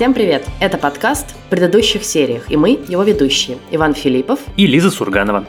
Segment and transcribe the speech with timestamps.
[0.00, 0.46] Всем привет!
[0.60, 5.44] Это подкаст в предыдущих сериях, и мы его ведущие Иван Филиппов и Лиза Сурганова.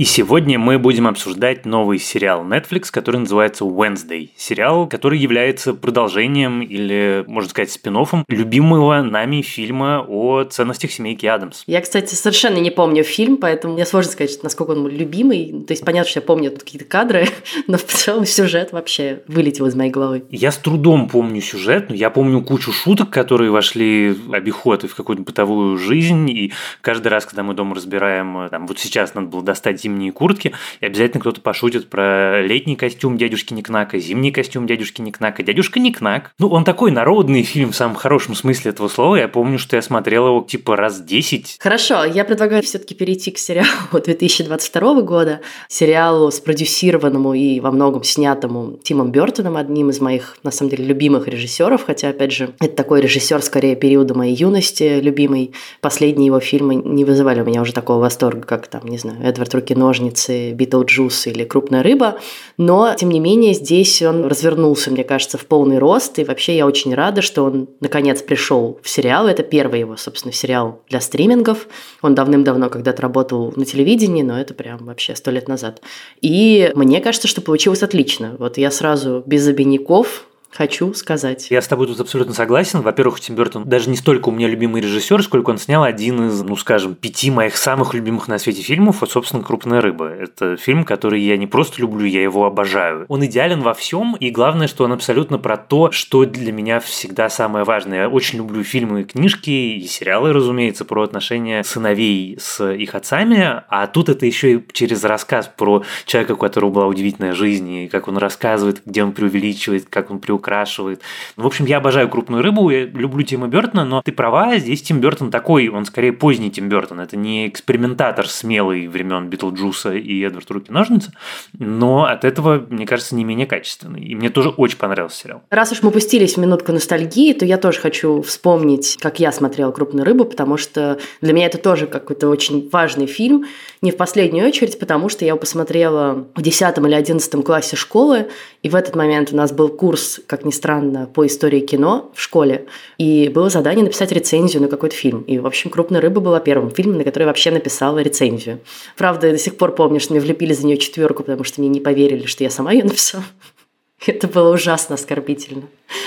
[0.00, 4.30] И сегодня мы будем обсуждать новый сериал Netflix, который называется Wednesday.
[4.34, 11.64] Сериал, который является продолжением или, можно сказать, спин любимого нами фильма о ценностях семейки Адамс.
[11.66, 15.64] Я, кстати, совершенно не помню фильм, поэтому мне сложно сказать, насколько он любимый.
[15.66, 17.26] То есть понятно, что я помню тут какие-то кадры,
[17.66, 20.24] но в целом сюжет вообще вылетел из моей головы.
[20.30, 24.86] Я с трудом помню сюжет, но я помню кучу шуток, которые вошли в обиход и
[24.88, 26.30] в какую-то бытовую жизнь.
[26.30, 30.52] И каждый раз, когда мы дома разбираем, там, вот сейчас надо было достать зимние куртки,
[30.80, 35.42] и обязательно кто-то пошутит про летний костюм дядюшки Никнака, зимний костюм дядюшки Никнака.
[35.42, 39.16] Дядюшка Никнак, ну, он такой народный фильм в самом хорошем смысле этого слова.
[39.16, 41.58] Я помню, что я смотрел его типа раз 10.
[41.60, 48.78] Хорошо, я предлагаю все-таки перейти к сериалу 2022 года, сериалу спродюсированному и во многом снятому
[48.82, 53.00] Тимом Бертоном, одним из моих, на самом деле, любимых режиссеров, хотя, опять же, это такой
[53.00, 55.52] режиссер скорее периода моей юности, любимый.
[55.80, 59.54] Последние его фильмы не вызывали у меня уже такого восторга, как там, не знаю, Эдвард
[59.54, 59.79] Руки-ножницы
[60.10, 62.18] страницы Битлджус или Крупная рыба,
[62.56, 66.66] но, тем не менее, здесь он развернулся, мне кажется, в полный рост, и вообще я
[66.66, 69.26] очень рада, что он, наконец, пришел в сериал.
[69.28, 71.66] Это первый его, собственно, сериал для стримингов.
[72.02, 75.80] Он давным-давно когда-то работал на телевидении, но это прям вообще сто лет назад.
[76.20, 78.36] И мне кажется, что получилось отлично.
[78.38, 81.50] Вот я сразу без обиняков хочу сказать.
[81.50, 82.80] Я с тобой тут абсолютно согласен.
[82.80, 86.42] Во-первых, Тим Бертон даже не столько у меня любимый режиссер, сколько он снял один из,
[86.42, 90.08] ну скажем, пяти моих самых любимых на свете фильмов, вот, собственно, «Крупная рыба».
[90.08, 93.04] Это фильм, который я не просто люблю, я его обожаю.
[93.08, 97.28] Он идеален во всем, и главное, что он абсолютно про то, что для меня всегда
[97.28, 98.02] самое важное.
[98.02, 103.62] Я очень люблю фильмы и книжки, и сериалы, разумеется, про отношения сыновей с их отцами,
[103.68, 107.88] а тут это еще и через рассказ про человека, у которого была удивительная жизнь, и
[107.88, 111.02] как он рассказывает, где он преувеличивает, как он преувеличивает приукрашивает.
[111.36, 115.00] В общем, я обожаю крупную рыбу, я люблю Тима Бертона, но ты права, здесь Тим
[115.00, 117.00] Бертон такой, он скорее поздний Тим Бертон.
[117.00, 121.12] Это не экспериментатор смелый времен Битлджуса и Эдвард Руки-ножницы,
[121.58, 124.00] но от этого, мне кажется, не менее качественный.
[124.00, 125.42] И мне тоже очень понравился сериал.
[125.50, 129.72] Раз уж мы пустились в минутку ностальгии, то я тоже хочу вспомнить, как я смотрела
[129.72, 133.44] «Крупную рыбу», потому что для меня это тоже какой-то очень важный фильм,
[133.82, 138.28] не в последнюю очередь, потому что я его посмотрела в 10 или 11 классе школы,
[138.62, 142.22] и в этот момент у нас был курс как ни странно, по истории кино в
[142.22, 142.66] школе.
[142.98, 145.22] И было задание написать рецензию на какой-то фильм.
[145.22, 148.60] И, в общем, «Крупная рыба» была первым фильмом, на который вообще написала рецензию.
[148.96, 151.68] Правда, я до сих пор помню, что мне влепили за нее четверку, потому что мне
[151.68, 153.24] не поверили, что я сама ее написала.
[154.06, 155.64] Это было ужасно оскорбительно.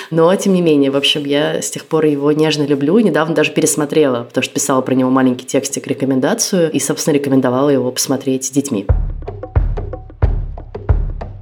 [0.10, 2.98] Но, тем не менее, в общем, я с тех пор его нежно люблю.
[3.00, 7.92] Недавно даже пересмотрела, потому что писала про него маленький текстик рекомендацию и, собственно, рекомендовала его
[7.92, 8.88] посмотреть с детьми.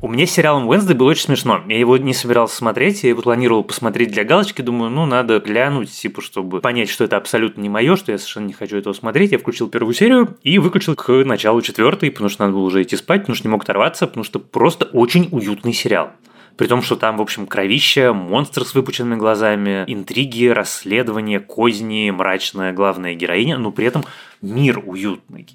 [0.03, 1.61] У меня с сериалом Wednesday было очень смешно.
[1.67, 5.91] Я его не собирался смотреть, я его планировал посмотреть для галочки, думаю, ну, надо глянуть,
[5.91, 9.31] типа, чтобы понять, что это абсолютно не мое, что я совершенно не хочу этого смотреть.
[9.31, 12.95] Я включил первую серию и выключил к началу четвертой, потому что надо было уже идти
[12.95, 16.09] спать, потому что не мог оторваться, потому что просто очень уютный сериал.
[16.57, 22.73] При том, что там, в общем, кровища, монстр с выпученными глазами, интриги, расследования, козни, мрачная
[22.73, 24.03] главная героиня, но при этом
[24.41, 25.47] мир уютный.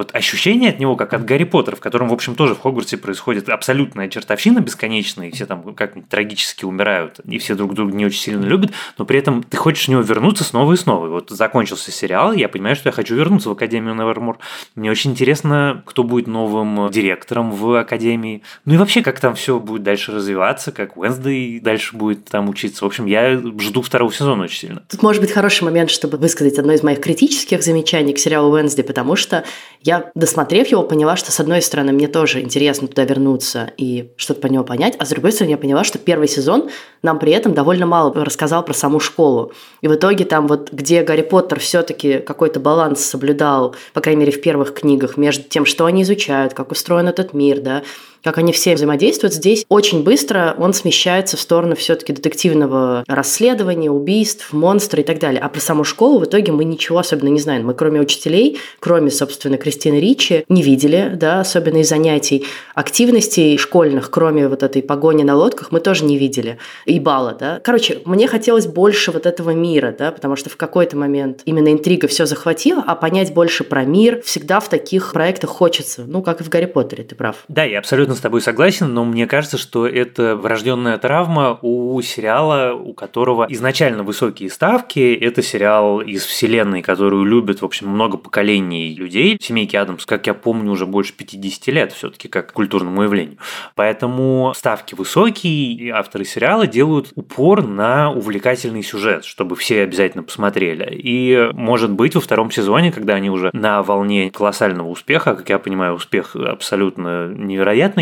[0.00, 2.96] Вот ощущение от него, как от Гарри Поттера, в котором, в общем, тоже в Хогвартсе
[2.96, 8.06] происходит абсолютная чертовщина бесконечная, и все там как трагически умирают, и все друг друга не
[8.06, 11.04] очень сильно любят, но при этом ты хочешь в него вернуться снова и снова.
[11.04, 14.38] И вот закончился сериал, я понимаю, что я хочу вернуться в Академию Невермор.
[14.74, 18.42] Мне очень интересно, кто будет новым директором в Академии.
[18.64, 22.86] Ну и вообще, как там все будет дальше развиваться, как Уэнсдей дальше будет там учиться.
[22.86, 24.82] В общем, я жду второго сезона очень сильно.
[24.88, 28.82] Тут может быть хороший момент, чтобы высказать одно из моих критических замечаний к сериалу Уэнсдей,
[28.82, 29.44] потому что
[29.82, 34.40] я, досмотрев его, поняла, что, с одной стороны, мне тоже интересно туда вернуться и что-то
[34.40, 36.70] по нему понять, а с другой стороны, я поняла, что первый сезон
[37.02, 39.52] нам при этом довольно мало рассказал про саму школу.
[39.80, 44.32] И в итоге там вот, где Гарри Поттер все-таки какой-то баланс соблюдал, по крайней мере,
[44.32, 47.82] в первых книгах, между тем, что они изучают, как устроен этот мир, да,
[48.22, 54.52] как они все взаимодействуют, здесь очень быстро он смещается в сторону все-таки детективного расследования, убийств,
[54.52, 55.40] монстра и так далее.
[55.40, 57.66] А про саму школу в итоге мы ничего особенно не знаем.
[57.66, 62.46] Мы кроме учителей, кроме, собственно, Кристины Ричи, не видели, да, особенно из занятий.
[62.74, 66.58] Активностей школьных, кроме вот этой погони на лодках, мы тоже не видели.
[66.84, 67.60] И бала, да.
[67.62, 72.08] Короче, мне хотелось больше вот этого мира, да, потому что в какой-то момент именно интрига
[72.08, 76.04] все захватила, а понять больше про мир всегда в таких проектах хочется.
[76.06, 77.44] Ну, как и в Гарри Поттере, ты прав.
[77.48, 82.00] Да, я абсолютно абсолютно с тобой согласен, но мне кажется, что это врожденная травма у
[82.02, 85.14] сериала, у которого изначально высокие ставки.
[85.14, 89.38] Это сериал из вселенной, которую любят, в общем, много поколений людей.
[89.40, 93.38] Семейки Адамс, как я помню, уже больше 50 лет все-таки как культурному явлению.
[93.74, 100.88] Поэтому ставки высокие, и авторы сериала делают упор на увлекательный сюжет, чтобы все обязательно посмотрели.
[100.92, 105.58] И, может быть, во втором сезоне, когда они уже на волне колоссального успеха, как я
[105.58, 107.99] понимаю, успех абсолютно невероятный,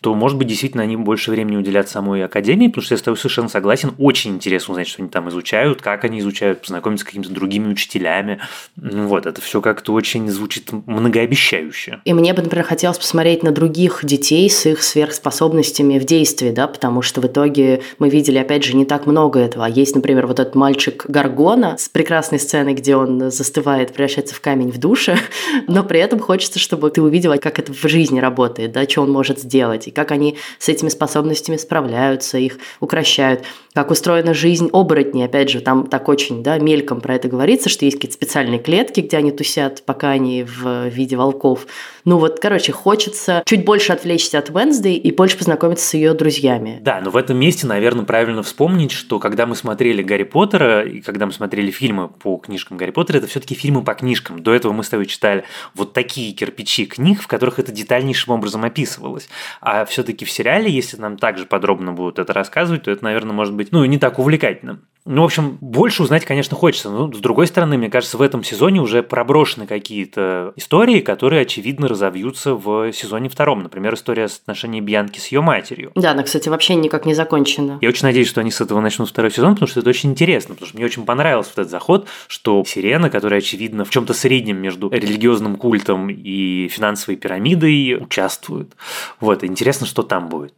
[0.00, 3.18] то, может быть, действительно они больше времени уделят самой Академии, потому что я с тобой
[3.18, 7.30] совершенно согласен, очень интересно узнать, что они там изучают, как они изучают, познакомиться с какими-то
[7.30, 8.40] другими учителями.
[8.76, 12.00] Ну вот, это все как-то очень звучит многообещающе.
[12.04, 16.66] И мне бы, например, хотелось посмотреть на других детей с их сверхспособностями в действии, да,
[16.66, 19.66] потому что в итоге мы видели, опять же, не так много этого.
[19.66, 24.40] А есть, например, вот этот мальчик Гаргона с прекрасной сценой, где он застывает, превращается в
[24.40, 25.18] камень в душе,
[25.66, 29.10] но при этом хочется, чтобы ты увидела, как это в жизни работает, да, что он
[29.10, 33.42] может сделать, и как они с этими способностями справляются, их укращают,
[33.74, 37.84] как устроена жизнь оборотней, опять же, там так очень, да, мельком про это говорится, что
[37.84, 41.66] есть какие-то специальные клетки, где они тусят, пока они в виде волков.
[42.04, 46.78] Ну вот, короче, хочется чуть больше отвлечься от Венсдей и больше познакомиться с ее друзьями.
[46.82, 51.00] Да, но в этом месте, наверное, правильно вспомнить, что когда мы смотрели Гарри Поттера и
[51.00, 54.42] когда мы смотрели фильмы по книжкам Гарри Поттера, это все-таки фильмы по книжкам.
[54.42, 55.44] До этого мы с тобой читали
[55.74, 59.28] вот такие кирпичи книг, в которых это детальнейшим образом описывалось.
[59.60, 63.54] А все-таки в сериале, если нам также подробно будут это рассказывать, то это, наверное, может
[63.54, 64.80] быть, ну, не так увлекательно.
[65.06, 66.90] Ну, в общем, больше узнать, конечно, хочется.
[66.90, 71.88] Но, с другой стороны, мне кажется, в этом сезоне уже проброшены какие-то истории, которые, очевидно,
[71.88, 73.62] разовьются в сезоне втором.
[73.62, 75.90] Например, история с отношением Бьянки с ее матерью.
[75.94, 77.78] Да, она, кстати, вообще никак не закончена.
[77.80, 80.54] Я очень надеюсь, что они с этого начнут второй сезон, потому что это очень интересно.
[80.54, 84.58] Потому что мне очень понравился вот этот заход, что Сирена, которая, очевидно, в чем-то среднем
[84.58, 88.76] между религиозным культом и финансовой пирамидой, участвует.
[89.20, 90.54] Вот, интересно, что там будет.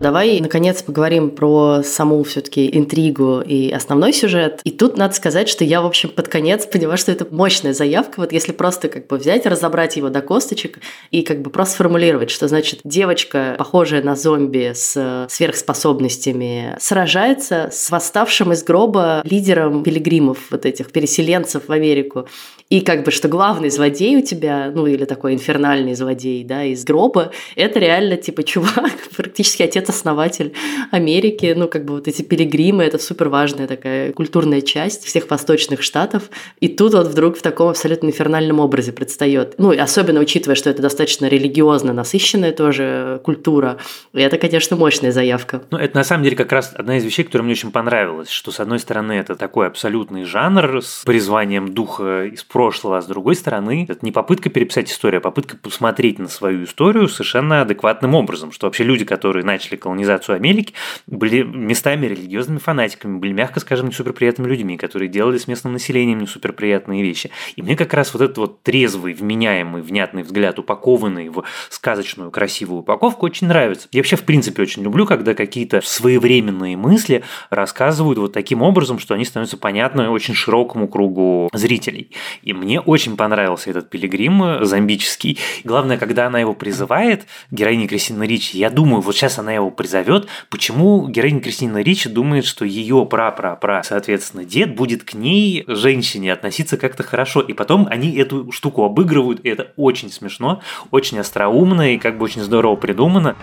[0.00, 4.62] Давай, наконец, поговорим про саму все-таки интригу и основной сюжет.
[4.64, 8.20] И тут надо сказать, что я, в общем, под конец поняла, что это мощная заявка.
[8.20, 10.78] Вот если просто как бы взять, разобрать его до косточек
[11.10, 17.90] и как бы просто сформулировать, что значит девочка, похожая на зомби с сверхспособностями, сражается с
[17.90, 22.26] восставшим из гроба лидером пилигримов, вот этих переселенцев в Америку.
[22.70, 26.84] И как бы, что главный злодей у тебя, ну или такой инфернальный злодей, да, из
[26.84, 30.52] гроба, это реально типа чувак, практически отец-основатель
[30.92, 35.82] Америки, ну как бы вот эти пилигримы, это супер важная такая культурная часть всех восточных
[35.82, 36.30] штатов.
[36.60, 39.56] И тут вот вдруг в таком абсолютно инфернальном образе предстает.
[39.58, 43.78] Ну и особенно учитывая, что это достаточно религиозно насыщенная тоже культура,
[44.12, 45.62] и это, конечно, мощная заявка.
[45.72, 48.52] Ну это на самом деле как раз одна из вещей, которая мне очень понравилась, что
[48.52, 53.36] с одной стороны это такой абсолютный жанр с призванием духа из прошлого, а с другой
[53.36, 58.52] стороны, это не попытка переписать историю, а попытка посмотреть на свою историю совершенно адекватным образом,
[58.52, 60.74] что вообще люди, которые начали колонизацию Америки,
[61.06, 66.18] были местами религиозными фанатиками, были, мягко скажем, не суперприятными людьми, которые делали с местным населением
[66.18, 67.30] не суперприятные вещи.
[67.56, 72.80] И мне как раз вот этот вот трезвый, вменяемый, внятный взгляд, упакованный в сказочную, красивую
[72.80, 73.88] упаковку, очень нравится.
[73.90, 79.14] Я вообще, в принципе, очень люблю, когда какие-то своевременные мысли рассказывают вот таким образом, что
[79.14, 82.10] они становятся понятны очень широкому кругу зрителей.
[82.42, 85.38] И мне очень понравился этот пилигрим э, зомбический.
[85.64, 90.28] Главное, когда она его призывает, героиня Кристина Ричи, я думаю, вот сейчас она его призовет,
[90.48, 96.76] почему героиня Кристина Ричи думает, что ее пра-пра-пра, соответственно, дед будет к ней, женщине, относиться
[96.76, 97.40] как-то хорошо.
[97.40, 102.24] И потом они эту штуку обыгрывают, и это очень смешно, очень остроумно и как бы
[102.24, 103.36] очень здорово придумано.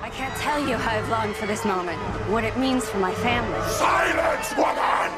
[3.77, 5.11] Silence, woman!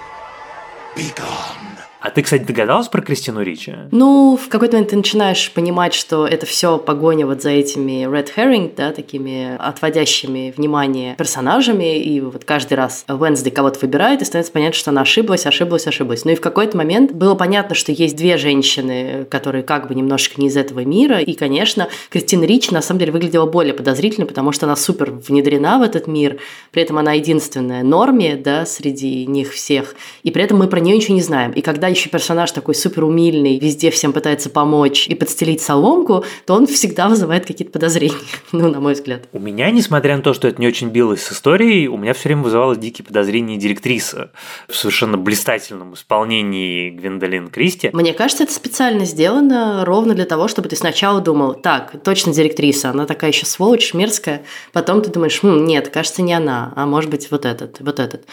[0.95, 1.78] Be gone!
[2.01, 3.73] А ты, кстати, догадалась про Кристину Ричи?
[3.91, 8.29] Ну, в какой-то момент ты начинаешь понимать, что это все погоня вот за этими red
[8.37, 14.53] herring, да, такими отводящими внимание персонажами, и вот каждый раз Уэнсдей кого-то выбирает, и становится
[14.53, 16.23] понятно, что она ошиблась, ошиблась, ошиблась.
[16.23, 20.39] Ну и в какой-то момент было понятно, что есть две женщины, которые как бы немножечко
[20.39, 24.53] не из этого мира, и, конечно, Кристина Ричи на самом деле выглядела более подозрительно, потому
[24.53, 26.39] что она супер внедрена в этот мир,
[26.71, 30.95] при этом она единственная норме, да, среди них всех, и при этом мы про нее
[30.95, 31.51] ничего не знаем.
[31.51, 36.55] И когда еще персонаж такой супер умильный, везде всем пытается помочь и подстелить соломку, то
[36.55, 38.15] он всегда вызывает какие-то подозрения,
[38.51, 39.27] ну, на мой взгляд.
[39.33, 42.29] У меня, несмотря на то, что это не очень билось с историей, у меня все
[42.29, 44.31] время вызывалось дикие подозрения директриса
[44.67, 47.89] в совершенно блистательном исполнении Гвендолин Кристи.
[47.93, 52.89] Мне кажется, это специально сделано ровно для того, чтобы ты сначала думал, так, точно директриса,
[52.89, 54.43] она такая еще сволочь, мерзкая,
[54.73, 58.25] потом ты думаешь, хм, нет, кажется, не она, а может быть вот этот, вот этот.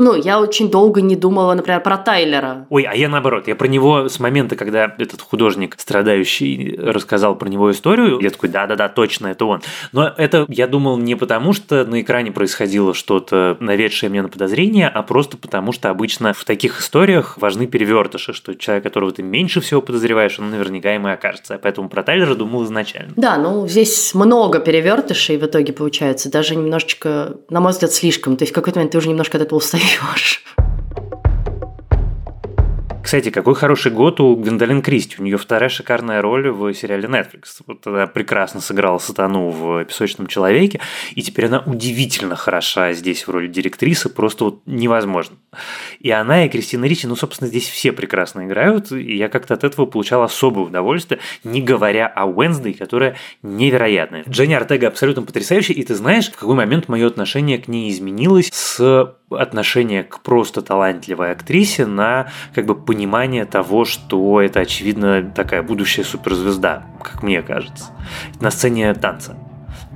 [0.00, 2.66] Ну, я очень долго не думала, например, про Тайлера.
[2.70, 7.48] Ой, а я наоборот, я про него с момента, когда этот художник, страдающий, рассказал про
[7.48, 9.60] него историю, я такой, да-да-да, точно, это он.
[9.90, 14.88] Но это, я думал, не потому, что на экране происходило что-то, наведшее мне на подозрение,
[14.88, 19.60] а просто потому, что обычно в таких историях важны перевертыши, что человек, которого ты меньше
[19.60, 21.58] всего подозреваешь, он наверняка им и окажется.
[21.60, 23.14] Поэтому про Тайлера думал изначально.
[23.16, 28.36] Да, ну здесь много перевертышей в итоге получается, даже немножечко, на мой взгляд, слишком.
[28.36, 30.42] То есть в какой-то момент ты уже немножко от этого устаешь узнаешь.
[33.08, 35.16] Кстати, какой хороший год у Гвендолин Кристи.
[35.18, 37.62] У нее вторая шикарная роль в сериале Netflix.
[37.66, 40.78] Вот она прекрасно сыграла сатану в «Песочном человеке»,
[41.14, 45.38] и теперь она удивительно хороша здесь в роли директрисы, просто вот невозможно.
[46.00, 49.64] И она, и Кристина Ричи, ну, собственно, здесь все прекрасно играют, и я как-то от
[49.64, 54.24] этого получал особое удовольствие, не говоря о Уэнсдей, которая невероятная.
[54.28, 58.50] Дженни Артега абсолютно потрясающая, и ты знаешь, в какой момент мое отношение к ней изменилось
[58.52, 65.62] с отношения к просто талантливой актрисе на как бы понимание того, что это, очевидно, такая
[65.62, 67.86] будущая суперзвезда, как мне кажется,
[68.40, 69.36] на сцене танца.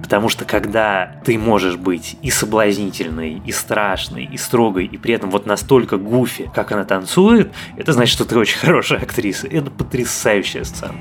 [0.02, 5.30] Потому что когда ты можешь быть и соблазнительной, и страшной, и строгой, и при этом
[5.30, 9.46] вот настолько гуфи, как она танцует, это значит, что ты очень хорошая актриса.
[9.46, 10.96] Это потрясающая сцена.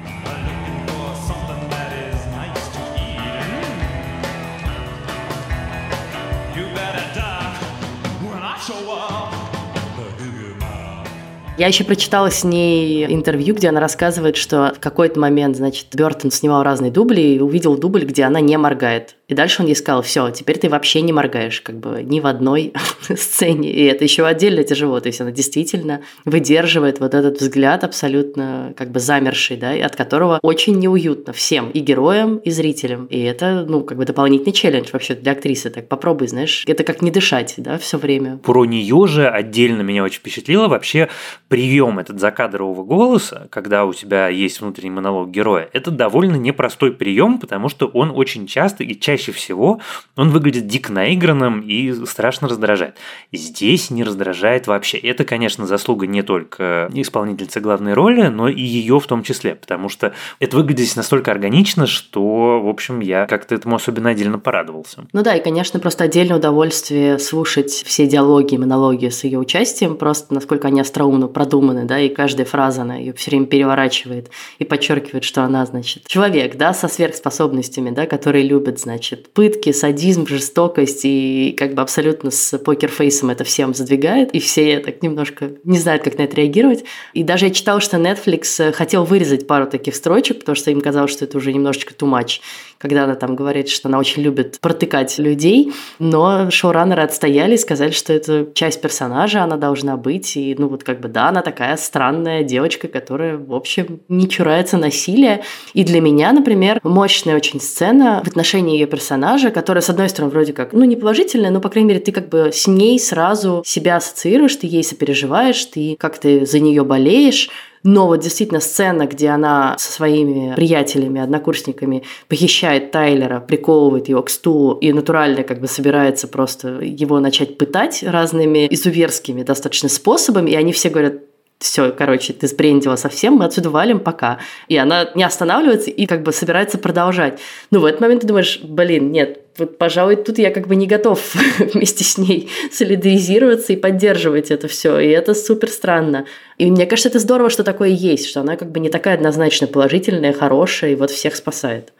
[11.62, 16.32] Я еще прочитала с ней интервью, где она рассказывает, что в какой-то момент, значит, Бертон
[16.32, 19.16] снимал разные дубли и увидел дубль, где она не моргает.
[19.32, 22.28] И дальше он ей сказал, все, теперь ты вообще не моргаешь, как бы ни в
[22.28, 22.74] одной
[23.16, 23.72] сцене.
[23.72, 25.00] И это еще отдельно тяжело.
[25.00, 30.38] То есть она действительно выдерживает вот этот взгляд абсолютно как бы замерший, да, от которого
[30.44, 33.06] очень неуютно всем, и героям, и зрителям.
[33.06, 35.70] И это, ну, как бы дополнительный челлендж вообще для актрисы.
[35.70, 38.36] Так попробуй, знаешь, это как не дышать, да, все время.
[38.36, 41.08] Про нее же отдельно меня очень впечатлило вообще
[41.48, 45.70] прием этот закадрового голоса, когда у тебя есть внутренний монолог героя.
[45.72, 49.80] Это довольно непростой прием, потому что он очень часто и чаще чаще всего
[50.16, 52.96] он выглядит дико наигранным и страшно раздражает.
[53.32, 54.98] Здесь не раздражает вообще.
[54.98, 59.90] Это, конечно, заслуга не только исполнительницы главной роли, но и ее в том числе, потому
[59.90, 65.06] что это выглядит здесь настолько органично, что, в общем, я как-то этому особенно отдельно порадовался.
[65.14, 70.34] Ну да, и, конечно, просто отдельное удовольствие слушать все диалоги монологи с ее участием, просто
[70.34, 75.24] насколько они остроумно продуманы, да, и каждая фраза, она ее все время переворачивает и подчеркивает,
[75.24, 81.02] что она, значит, человек, да, со сверхспособностями, да, который любит, значит, значит, пытки, садизм, жестокость,
[81.04, 86.04] и как бы абсолютно с покерфейсом это всем задвигает, и все так немножко не знают,
[86.04, 86.84] как на это реагировать.
[87.14, 90.82] И даже я читала, что Netflix э, хотел вырезать пару таких строчек, потому что им
[90.82, 92.40] казалось, что это уже немножечко too much,
[92.82, 97.92] когда она там говорит, что она очень любит протыкать людей, но шоураннеры отстояли и сказали,
[97.92, 101.78] что это часть персонажа, она должна быть, и ну вот как бы да, она такая
[101.78, 105.44] странная девочка, которая, в общем, не чурается насилия.
[105.74, 110.32] И для меня, например, мощная очень сцена в отношении ее персонажа, которая, с одной стороны,
[110.32, 113.62] вроде как, ну, не положительная, но, по крайней мере, ты как бы с ней сразу
[113.66, 117.50] себя ассоциируешь, ты ей сопереживаешь, ты как-то за нее болеешь,
[117.84, 124.30] но вот действительно сцена, где она со своими приятелями, однокурсниками похищает Тайлера, приковывает его к
[124.30, 130.56] стулу и натурально как бы собирается просто его начать пытать разными изуверскими достаточно способами, и
[130.56, 131.21] они все говорят,
[131.62, 134.40] все, короче, ты сбрендила совсем, мы отсюда валим, пока.
[134.68, 137.40] И она не останавливается и как бы собирается продолжать.
[137.70, 140.88] Ну, в этот момент ты думаешь, блин, нет, вот, пожалуй, тут я как бы не
[140.88, 141.36] готов
[141.74, 145.00] вместе с ней солидаризироваться и поддерживать это все.
[145.00, 146.26] И это супер странно.
[146.58, 149.68] И мне кажется, это здорово, что такое есть, что она как бы не такая однозначно
[149.68, 151.94] положительная, хорошая и вот всех спасает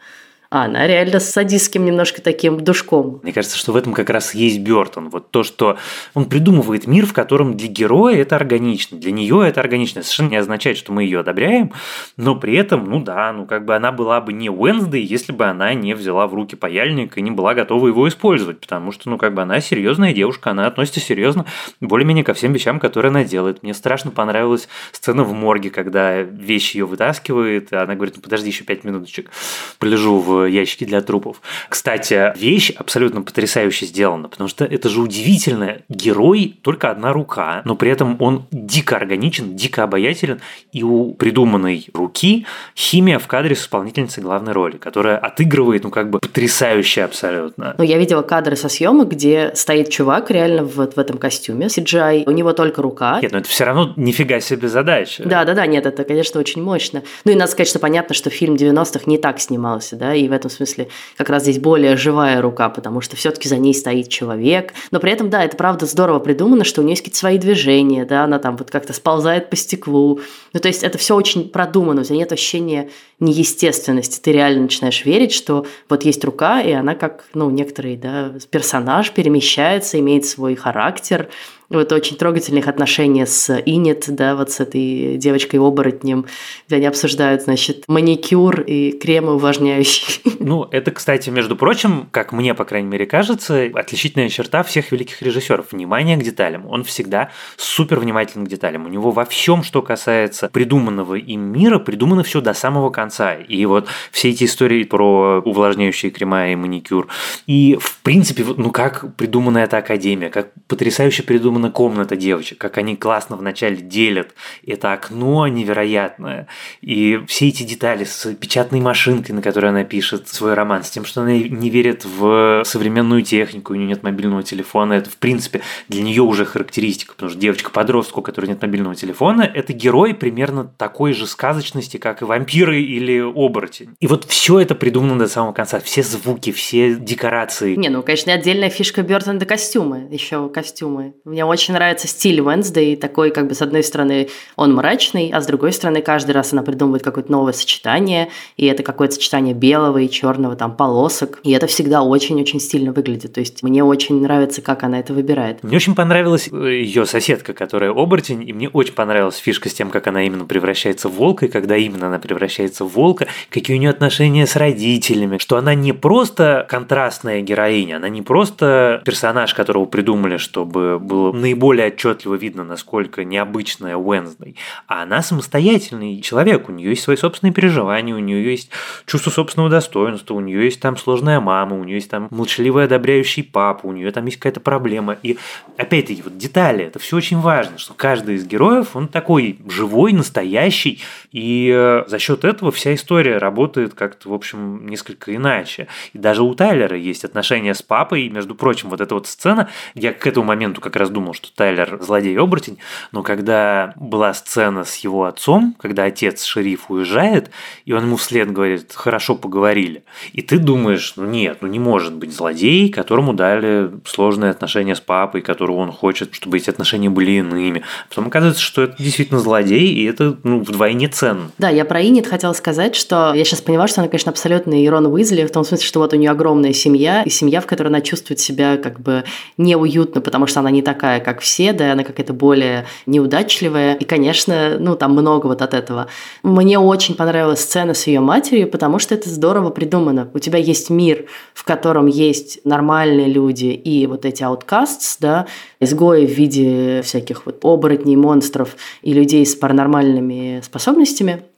[0.52, 3.20] а она реально с садистским немножко таким душком.
[3.22, 5.08] Мне кажется, что в этом как раз есть Бертон.
[5.08, 5.78] Вот то, что
[6.12, 10.02] он придумывает мир, в котором для героя это органично, для нее это органично.
[10.02, 11.72] Совершенно не означает, что мы ее одобряем,
[12.18, 15.46] но при этом, ну да, ну как бы она была бы не Уэнсдей, если бы
[15.46, 19.16] она не взяла в руки паяльник и не была готова его использовать, потому что, ну
[19.16, 21.46] как бы она серьезная девушка, она относится серьезно
[21.80, 23.62] более-менее ко всем вещам, которые она делает.
[23.62, 28.48] Мне страшно понравилась сцена в морге, когда вещи ее вытаскивает, и она говорит, ну подожди
[28.48, 29.30] еще пять минуточек,
[29.78, 31.40] полежу в ящики для трупов.
[31.68, 35.78] Кстати, вещь абсолютно потрясающе сделана, потому что это же удивительно.
[35.88, 40.40] Герой только одна рука, но при этом он дико органичен, дико обаятелен,
[40.72, 42.46] и у придуманной руки
[42.76, 47.74] химия в кадре с исполнительницей главной роли, которая отыгрывает, ну, как бы потрясающе абсолютно.
[47.78, 52.24] Ну, я видела кадры со съемок, где стоит чувак реально вот в этом костюме CGI,
[52.26, 53.18] у него только рука.
[53.20, 55.22] Нет, но это все равно нифига себе задача.
[55.24, 57.02] Да, да, да, нет, это, конечно, очень мощно.
[57.24, 60.34] Ну и надо сказать, что понятно, что фильм 90-х не так снимался, да, и в
[60.34, 64.72] этом смысле как раз здесь более живая рука, потому что все-таки за ней стоит человек.
[64.90, 68.04] Но при этом, да, это правда здорово придумано, что у нее есть какие-то свои движения,
[68.04, 70.20] да, она там вот как-то сползает по стеклу.
[70.52, 72.88] Ну, то есть это все очень продумано, у тебя нет ощущения
[73.20, 74.20] неестественности.
[74.20, 79.12] Ты реально начинаешь верить, что вот есть рука, и она как, ну, некоторый, да, персонаж
[79.12, 81.28] перемещается, имеет свой характер,
[81.72, 86.26] вот очень трогательных отношения с Инет, да, вот с этой девочкой-оборотнем,
[86.66, 90.20] где они обсуждают, значит, маникюр и кремы увлажняющие.
[90.38, 95.22] Ну, это, кстати, между прочим, как мне, по крайней мере, кажется, отличительная черта всех великих
[95.22, 95.72] режиссеров.
[95.72, 96.66] Внимание к деталям.
[96.66, 98.86] Он всегда супер внимателен к деталям.
[98.86, 103.34] У него во всем, что касается придуманного им мира, придумано все до самого конца.
[103.34, 107.08] И вот все эти истории про увлажняющие крема и маникюр.
[107.46, 112.78] И, в принципе, ну как придумана эта академия, как потрясающе придумана придумана комната девочек, как
[112.78, 114.34] они классно вначале делят
[114.66, 116.46] это окно невероятное.
[116.80, 121.04] И все эти детали с печатной машинкой, на которой она пишет свой роман, с тем,
[121.04, 125.60] что она не верит в современную технику, у нее нет мобильного телефона, это, в принципе,
[125.88, 130.64] для нее уже характеристика, потому что девочка-подростку, у которой нет мобильного телефона, это герой примерно
[130.64, 133.90] такой же сказочности, как и вампиры или оборотень.
[134.00, 137.76] И вот все это придумано до самого конца, все звуки, все декорации.
[137.76, 141.14] Не, ну, конечно, отдельная фишка Бертона костюмы, еще костюмы.
[141.24, 145.46] Мне очень нравится стиль Wednesday, такой, как бы, с одной стороны, он мрачный, а с
[145.46, 150.10] другой стороны, каждый раз она придумывает какое-то новое сочетание, и это какое-то сочетание белого и
[150.10, 153.32] черного, там, полосок, и это всегда очень-очень стильно выглядит.
[153.32, 155.62] То есть мне очень нравится, как она это выбирает.
[155.62, 159.90] Мне очень понравилась э, ее соседка, которая оборотень, и мне очень понравилась фишка с тем,
[159.90, 163.80] как она именно превращается в волка, и когда именно она превращается в волка, какие у
[163.80, 169.84] нее отношения с родителями, что она не просто контрастная героиня, она не просто персонаж, которого
[169.84, 174.56] придумали, чтобы было наиболее отчетливо видно, насколько необычная Уэнсдей.
[174.86, 178.70] А она самостоятельный человек, у нее есть свои собственные переживания, у нее есть
[179.04, 183.42] чувство собственного достоинства, у нее есть там сложная мама, у нее есть там молчаливый одобряющий
[183.42, 185.18] папа, у нее там есть какая-то проблема.
[185.22, 185.38] И
[185.76, 191.00] опять-таки, вот детали, это все очень важно, что каждый из героев, он такой живой, настоящий,
[191.32, 195.88] и э, за счет этого вся история работает как-то, в общем, несколько иначе.
[196.12, 199.68] И даже у Тайлера есть отношения с папой, и, между прочим, вот эта вот сцена,
[199.94, 202.78] я к этому моменту как раз думал, что Тайлер злодей-оборотень,
[203.12, 207.50] но когда была сцена с его отцом, когда отец шериф уезжает,
[207.86, 212.14] и он ему вслед говорит, хорошо поговорили, и ты думаешь, ну нет, ну не может
[212.14, 217.32] быть злодей, которому дали сложные отношения с папой, которого он хочет, чтобы эти отношения были
[217.32, 217.82] иными.
[218.08, 221.21] Потом оказывается, что это действительно злодей, и это ну, вдвойне ценно.
[221.58, 225.06] Да, я про Инет хотела сказать, что я сейчас поняла, что она, конечно, абсолютно Ирон
[225.06, 228.00] Уизли, в том смысле, что вот у нее огромная семья, и семья, в которой она
[228.00, 229.22] чувствует себя как бы
[229.56, 233.94] неуютно, потому что она не такая, как все, да, она какая-то более неудачливая.
[233.94, 236.08] И, конечно, ну, там много вот от этого.
[236.42, 240.28] Мне очень понравилась сцена с ее матерью, потому что это здорово придумано.
[240.34, 245.46] У тебя есть мир, в котором есть нормальные люди и вот эти outcasts, да,
[245.78, 251.11] изгои в виде всяких вот оборотней, монстров и людей с паранормальными способностями–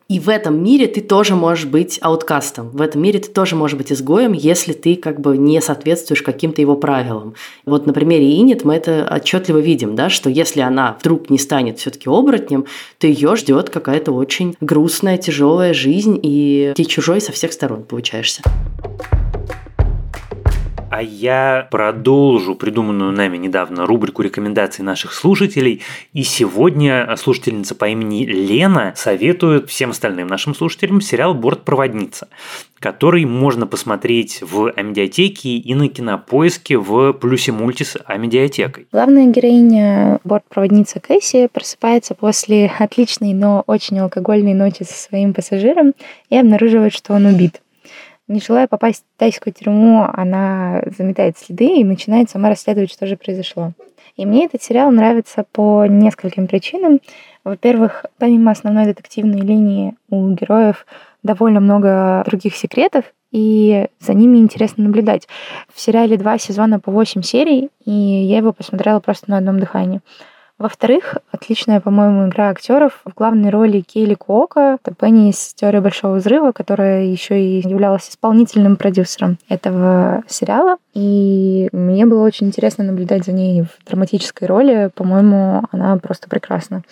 [0.08, 2.70] и в этом мире ты тоже можешь быть ауткастом.
[2.70, 6.60] В этом мире ты тоже можешь быть изгоем, если ты как бы не соответствуешь каким-то
[6.60, 7.34] его правилам.
[7.64, 11.78] Вот на примере Инет мы это отчетливо видим, да, что если она вдруг не станет
[11.78, 12.66] все-таки оборотнем,
[12.98, 18.42] то ее ждет какая-то очень грустная, тяжелая жизнь, и ты чужой со всех сторон получаешься
[20.94, 25.83] а я продолжу придуманную нами недавно рубрику рекомендаций наших слушателей.
[26.12, 32.28] И сегодня слушательница по имени Лена советует всем остальным нашим слушателям сериал «Бортпроводница»,
[32.78, 38.87] который можно посмотреть в Амедиатеке и на Кинопоиске в плюсе мульти с Амедиатекой.
[38.92, 45.92] Главная героиня бортпроводница Кэсси просыпается после отличной, но очень алкогольной ночи со своим пассажиром
[46.30, 47.63] и обнаруживает, что он убит.
[48.26, 53.16] Не желая попасть в тайскую тюрьму, она заметает следы и начинает сама расследовать, что же
[53.16, 53.72] произошло.
[54.16, 57.00] И мне этот сериал нравится по нескольким причинам.
[57.42, 60.87] Во-первых, помимо основной детективной линии у героев
[61.22, 65.26] довольно много других секретов, и за ними интересно наблюдать.
[65.74, 70.00] В сериале два сезона по восемь серий, и я его посмотрела просто на одном дыхании.
[70.64, 73.03] Во-вторых, отличная, по-моему, игра актеров.
[73.05, 78.09] В главной роли Кейли Куока, это Пенни из «Теории Большого Взрыва», которая еще и являлась
[78.09, 80.79] исполнительным продюсером этого сериала.
[80.94, 84.90] И мне было очень интересно наблюдать за ней в драматической роли.
[84.94, 86.83] По-моему, она просто прекрасна.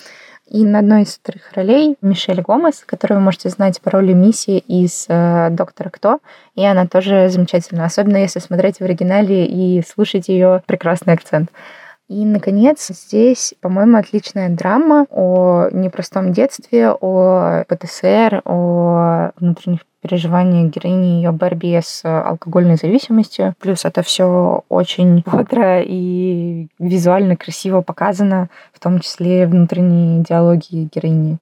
[0.47, 4.59] И на одной из вторых ролей Мишель Гомес, которую вы можете знать по роли Мисси
[4.59, 6.19] из э, «Доктора Кто».
[6.57, 11.49] И она тоже замечательна, особенно если смотреть в оригинале и слушать ее прекрасный акцент.
[12.13, 21.17] И, наконец, здесь, по-моему, отличная драма о непростом детстве, о ПТСР, о внутренних переживания героини
[21.17, 23.55] ее борьбе с алкогольной зависимостью.
[23.59, 31.39] Плюс это все очень бодро и визуально красиво показано, в том числе внутренние диалоги героини.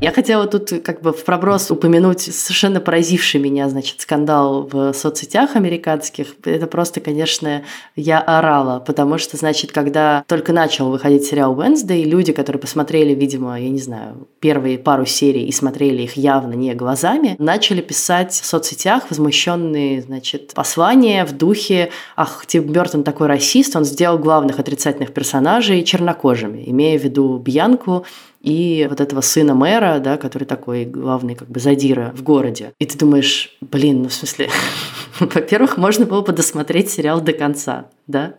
[0.00, 5.56] Я хотела тут как бы в проброс упомянуть совершенно поразивший меня, значит, скандал в соцсетях
[5.56, 6.36] американских.
[6.44, 7.64] Это просто, конечно,
[7.96, 13.60] я орала, потому что, значит, когда только начал выходить сериал Wednesday, люди, которые посмотрели, видимо,
[13.60, 18.46] я не знаю, первые пару серий и смотрели их явно не глазами, начали писать в
[18.46, 25.12] соцсетях возмущенные, значит, послания в духе «Ах, Тим Бертон такой расист, он сделал главных отрицательных
[25.12, 28.06] персонажей чернокожими», имея в виду Бьянку
[28.40, 32.72] и вот этого сына мэра, да, который такой главный как бы задира в городе.
[32.78, 34.48] И ты думаешь, блин, ну в смысле,
[35.20, 38.34] во-первых, можно было бы досмотреть сериал до конца, да?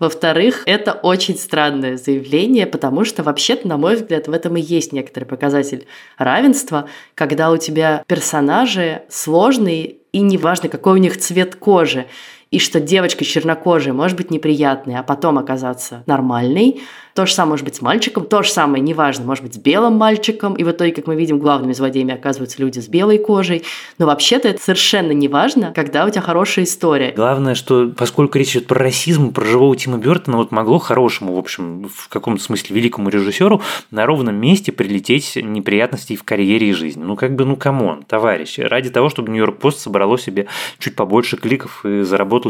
[0.00, 4.92] Во-вторых, это очень странное заявление, потому что вообще-то, на мой взгляд, в этом и есть
[4.92, 5.86] некоторый показатель
[6.18, 12.06] равенства, когда у тебя персонажи сложные и неважно, какой у них цвет кожи,
[12.50, 16.80] и что девочка чернокожая может быть неприятной, а потом оказаться нормальной,
[17.14, 19.96] то же самое может быть с мальчиком, то же самое, неважно, может быть с белым
[19.96, 23.62] мальчиком, и в итоге, как мы видим, главными злодеями оказываются люди с белой кожей.
[23.98, 27.12] Но вообще-то это совершенно не важно, когда у тебя хорошая история.
[27.12, 31.38] Главное, что поскольку речь идет про расизм, про живого Тима Бертона, вот могло хорошему, в
[31.38, 37.04] общем, в каком-то смысле великому режиссеру на ровном месте прилететь неприятностей в карьере и жизни.
[37.04, 40.48] Ну, как бы, ну, come on, товарищи, ради того, чтобы New York Post собрало себе
[40.80, 42.02] чуть побольше кликов и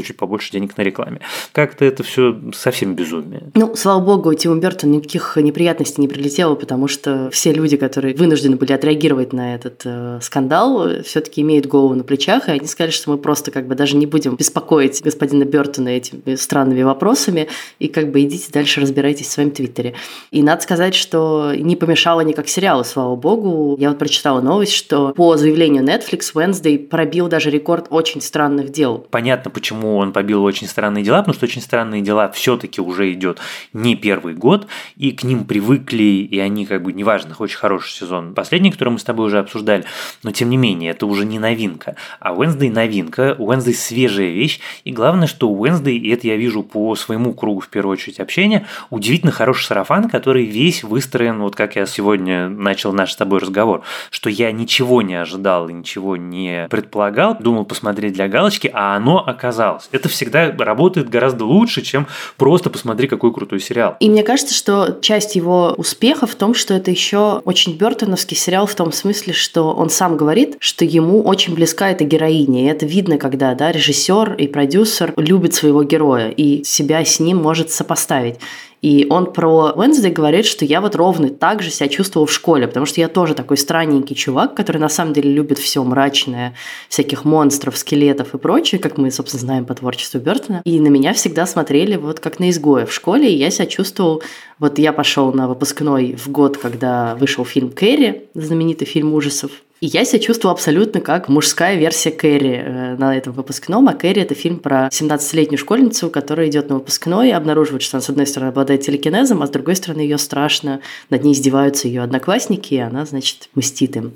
[0.03, 1.21] чуть побольше денег на рекламе.
[1.53, 3.51] Как-то это все совсем безумие.
[3.55, 8.15] Ну, слава богу, Тим Тиму Бертону никаких неприятностей не прилетело, потому что все люди, которые
[8.15, 12.93] вынуждены были отреагировать на этот э, скандал, все-таки имеют голову на плечах, и они сказали,
[12.93, 17.89] что мы просто как бы даже не будем беспокоить господина Бертона этими странными вопросами, и
[17.89, 19.95] как бы идите дальше разбирайтесь в своем твиттере.
[20.31, 23.77] И надо сказать, что не помешало никак сериалу, слава богу.
[23.79, 29.05] Я вот прочитала новость, что по заявлению Netflix Wednesday пробил даже рекорд очень странных дел.
[29.11, 33.39] Понятно, почему он побил очень странные дела, потому что очень странные дела все-таки уже идет
[33.73, 38.35] не первый год, и к ним привыкли, и они как бы, неважно, очень хороший сезон.
[38.35, 39.85] Последний, который мы с тобой уже обсуждали,
[40.23, 41.97] но тем не менее, это уже не новинка.
[42.21, 46.95] А Wednesday новинка, Wednesday свежая вещь, и главное, что Wednesday, и это я вижу по
[46.95, 51.87] своему кругу, в первую очередь, общения, удивительно хороший сарафан, который весь выстроен, вот как я
[51.87, 57.65] сегодня начал наш с тобой разговор, что я ничего не ожидал, ничего не предполагал, думал
[57.65, 59.64] посмотреть для галочки, а оно оказалось.
[59.93, 63.97] Это всегда работает гораздо лучше, чем просто посмотри, какой крутой сериал.
[64.01, 68.67] И мне кажется, что часть его успеха в том, что это еще очень бертоновский сериал
[68.67, 72.65] в том смысле, что он сам говорит, что ему очень близка эта героиня.
[72.65, 77.39] И это видно, когда да, режиссер и продюсер любят своего героя и себя с ним
[77.39, 78.37] может сопоставить.
[78.85, 82.69] И он про Wednesday говорит, что я вот ровно так же себя чувствовал в школе,
[82.69, 86.55] потому что я тоже такой странненький чувак, который на самом деле любит все мрачное,
[86.91, 90.61] всяких монстров, скелетов и прочее, как мы, собственно, знаем по творчеству Бертона.
[90.67, 94.23] И на меня всегда смотрели вот как на изгоя в школе, и я себя чувствовал...
[94.59, 99.87] Вот я пошел на выпускной в год, когда вышел фильм «Кэрри», знаменитый фильм ужасов, и
[99.87, 103.89] я себя чувствовала абсолютно как мужская версия Кэрри э, на этом выпускном.
[103.89, 108.03] А Кэрри– это фильм про 17-летнюю школьницу, которая идет на выпускной и обнаруживает, что она,
[108.03, 112.03] с одной стороны, обладает телекинезом, а с другой стороны, ее страшно, над ней издеваются ее
[112.03, 114.15] одноклассники, и она, значит, мстит им.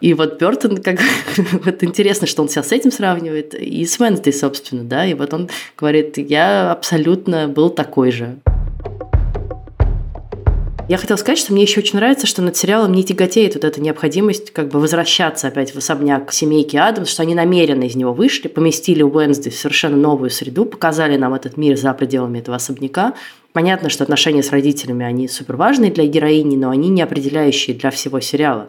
[0.00, 1.00] И вот Бертон, как
[1.64, 5.32] вот интересно, что он себя с этим сравнивает, и с Венсдей, собственно, да, и вот
[5.32, 8.36] он говорит, я абсолютно был такой же.
[10.88, 13.80] Я хотела сказать, что мне еще очень нравится, что над сериалом не тяготеет вот эта
[13.80, 18.46] необходимость как бы возвращаться опять в особняк семейки Адамс, что они намеренно из него вышли,
[18.46, 23.14] поместили Уэнсдей в совершенно новую среду, показали нам этот мир за пределами этого особняка.
[23.52, 27.90] Понятно, что отношения с родителями, они супер важные для героини, но они не определяющие для
[27.90, 28.68] всего сериала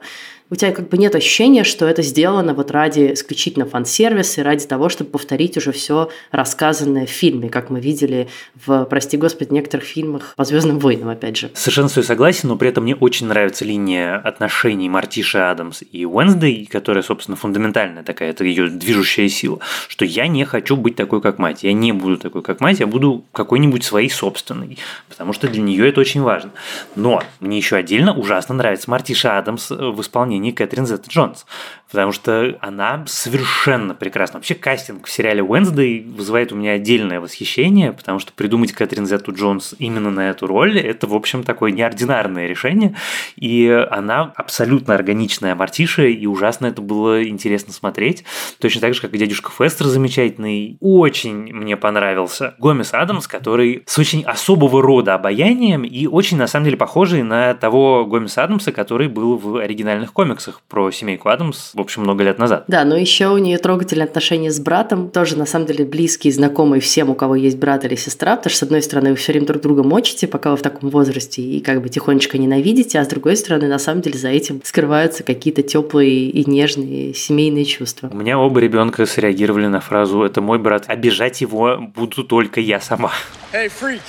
[0.49, 4.65] у тебя как бы нет ощущения, что это сделано вот ради исключительно фан-сервиса и ради
[4.65, 8.29] того, чтобы повторить уже все рассказанное в фильме, как мы видели
[8.65, 11.51] в, прости господи, некоторых фильмах по «Звездным войнам», опять же.
[11.53, 16.05] Совершенно с тобой согласен, но при этом мне очень нравится линия отношений Мартиши Адамс и
[16.05, 21.21] Уэнсдей, которая, собственно, фундаментальная такая, это ее движущая сила, что я не хочу быть такой,
[21.21, 24.77] как мать, я не буду такой, как мать, я буду какой-нибудь своей собственной,
[25.09, 26.51] потому что для нее это очень важно.
[26.95, 31.45] Но мне еще отдельно ужасно нравится Мартиша Адамс в исполнении исполнении Кэтрин Зетта Джонс.
[31.89, 34.39] Потому что она совершенно прекрасна.
[34.39, 39.33] Вообще кастинг в сериале Wednesday вызывает у меня отдельное восхищение, потому что придумать Кэтрин Зетту
[39.33, 42.95] Джонс именно на эту роль– это, в общем, такое неординарное решение,
[43.35, 48.23] и она абсолютно органичная Мартиша, и ужасно это было интересно смотреть.
[48.59, 50.77] Точно так же, как и дядюшка Фестер замечательный.
[50.79, 56.65] Очень мне понравился Гомес Адамс, который с очень особого рода обаянием и очень, на самом
[56.65, 61.81] деле, похожий на того Гомеса Адамса, который был в оригинальных комиксах про семейку Адамс, в
[61.81, 62.65] общем, много лет назад.
[62.67, 66.81] Да, но еще у нее трогательные отношения с братом, тоже, на самом деле, близкие, знакомые
[66.81, 69.47] всем, у кого есть брат или сестра, потому что, с одной стороны, вы все время
[69.47, 73.07] друг друга мочите, пока вы в таком возрасте, и как бы тихонечко ненавидите, а с
[73.07, 78.09] другой стороны, на самом деле, за этим скрываются какие-то теплые и нежные семейные чувства.
[78.11, 82.81] У меня оба ребенка среагировали на фразу «это мой брат», обижать его буду только я
[82.81, 83.11] сама.
[83.53, 84.01] Hey, freak!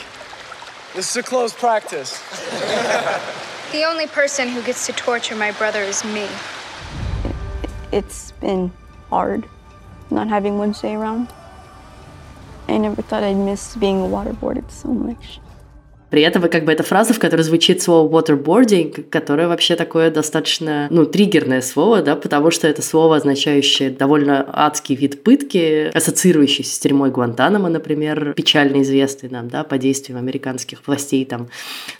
[0.94, 2.18] This is a close practice.
[3.72, 6.26] The only person who gets to torture my brother is me.
[7.90, 8.72] It's been
[9.11, 9.48] hard
[10.11, 11.29] not having Wednesday around.
[12.68, 15.40] I never thought I'd miss being waterboarded so much.
[16.11, 20.87] При этом как бы эта фраза, в которой звучит слово waterboarding, которое вообще такое достаточно,
[20.90, 26.79] ну, триггерное слово, да, потому что это слово, означающее довольно адский вид пытки, ассоциирующийся с
[26.79, 31.49] тюрьмой Гуантанамо, например, печально известный нам, да, по действиям американских властей там.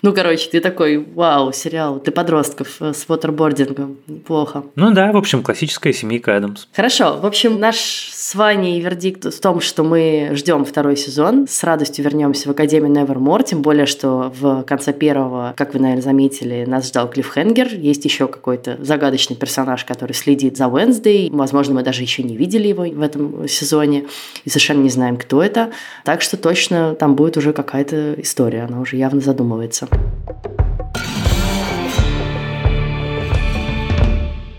[0.03, 4.65] Ну, короче, ты такой, вау, сериал, ты подростков э, с waterboarding, плохо.
[4.75, 6.67] Ну да, в общем, классическая семейка Адамс.
[6.73, 11.63] Хорошо, в общем, наш с Ваней вердикт в том, что мы ждем второй сезон, с
[11.65, 16.03] радостью вернемся в Академию Nevermore, тем более, что что в конце первого, как вы, наверное,
[16.03, 17.75] заметили, нас ждал Клиффхенгер.
[17.75, 21.31] Есть еще какой-то загадочный персонаж, который следит за Уэнсдей.
[21.33, 24.07] Возможно, мы даже еще не видели его в этом сезоне
[24.45, 25.73] и совершенно не знаем, кто это.
[26.05, 28.67] Так что точно там будет уже какая-то история.
[28.69, 29.89] Она уже явно задумывается.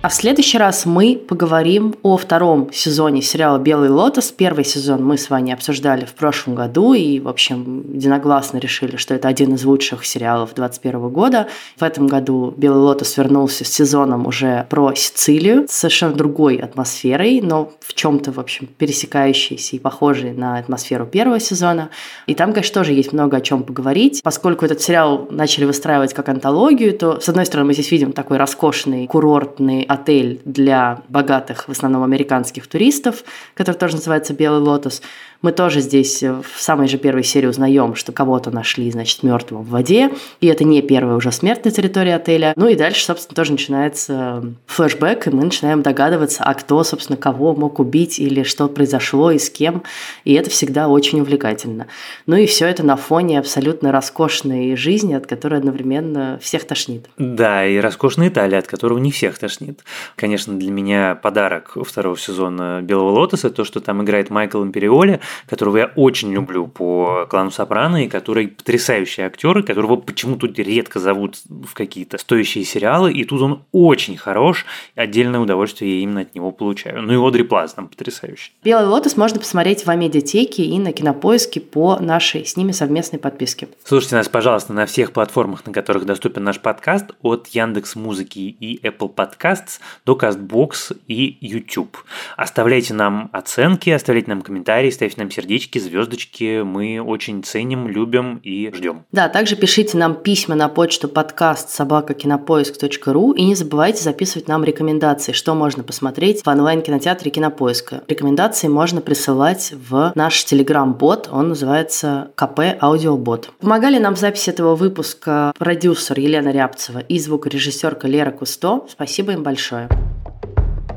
[0.09, 4.31] А в следующий раз мы поговорим о втором сезоне сериала «Белый лотос».
[4.31, 9.13] Первый сезон мы с вами обсуждали в прошлом году и, в общем, единогласно решили, что
[9.13, 11.47] это один из лучших сериалов 2021 года.
[11.77, 17.39] В этом году «Белый лотос» вернулся с сезоном уже про Сицилию, с совершенно другой атмосферой,
[17.41, 21.91] но в чем-то, в общем, пересекающейся и похожей на атмосферу первого сезона.
[22.25, 24.21] И там, конечно, тоже есть много о чем поговорить.
[24.23, 28.37] Поскольку этот сериал начали выстраивать как антологию, то, с одной стороны, мы здесь видим такой
[28.37, 35.01] роскошный курортный отель для богатых, в основном американских туристов, который тоже называется «Белый лотос».
[35.41, 39.63] Мы тоже здесь э, в самой же первой серии узнаем, что кого-то нашли, значит, мертвым
[39.63, 42.53] в воде, и это не первая уже смерть на территории отеля.
[42.57, 47.55] Ну и дальше, собственно, тоже начинается флешбэк, и мы начинаем догадываться, а кто, собственно, кого
[47.55, 49.83] мог убить или что произошло и с кем,
[50.25, 51.87] и это всегда очень увлекательно.
[52.25, 57.09] Ну и все это на фоне абсолютно роскошной жизни, от которой одновременно всех тошнит.
[57.17, 59.79] Да, и роскошной Италии, от которого не всех тошнит.
[60.15, 65.77] Конечно, для меня подарок второго сезона «Белого лотоса» то, что там играет Майкл Империоли, которого
[65.77, 71.73] я очень люблю по клану Сопрано, и который потрясающий актер, которого почему-то редко зовут в
[71.73, 77.01] какие-то стоящие сериалы, и тут он очень хорош, отдельное удовольствие я именно от него получаю.
[77.01, 78.51] Ну и Одри Плаз там потрясающий.
[78.63, 83.67] «Белый лотос» можно посмотреть в Амедиатеке и на Кинопоиске по нашей с ними совместной подписке.
[83.83, 88.79] Слушайте нас, пожалуйста, на всех платформах, на которых доступен наш подкаст, от Яндекс Музыки и
[88.85, 91.97] Apple Podcasts до CastBox и YouTube.
[92.37, 96.61] Оставляйте нам оценки, оставляйте нам комментарии, ставьте нам сердечки, звездочки.
[96.63, 99.03] Мы очень ценим, любим и ждем.
[99.11, 105.31] Да, также пишите нам письма на почту подкаст собакакинопоиск.ру и не забывайте записывать нам рекомендации,
[105.31, 108.03] что можно посмотреть в онлайн-кинотеатре Кинопоиска.
[108.07, 113.51] Рекомендации можно присылать в наш телеграм-бот, он называется КП Аудиобот.
[113.59, 118.85] Помогали нам в записи этого выпуска продюсер Елена Рябцева и звукорежиссерка Лера Кусто.
[118.89, 119.89] Спасибо им большое.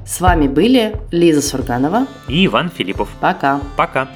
[0.07, 3.09] С вами были Лиза Сурганова и Иван Филиппов.
[3.21, 3.61] Пока.
[3.77, 4.09] Пока.